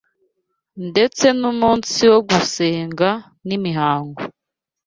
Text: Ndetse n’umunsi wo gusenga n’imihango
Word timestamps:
Ndetse 0.89 1.25
n’umunsi 1.39 2.01
wo 2.11 2.19
gusenga 2.29 3.09
n’imihango 3.47 4.21